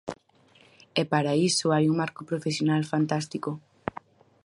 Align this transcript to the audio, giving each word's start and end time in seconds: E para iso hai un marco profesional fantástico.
E 0.99 1.01
para 1.11 1.33
iso 1.49 1.67
hai 1.73 1.85
un 1.91 1.95
marco 2.01 2.21
profesional 2.29 2.81
fantástico. 2.91 3.51